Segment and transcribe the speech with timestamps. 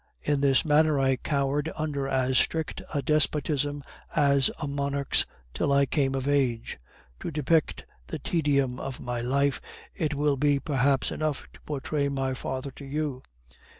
[0.23, 3.83] In this manner I cowered under as strict a despotism
[4.15, 6.79] as a monarch's till I came of age.
[7.19, 9.61] To depict the tedium of my life,
[9.93, 13.21] it will be perhaps enough to portray my father to you.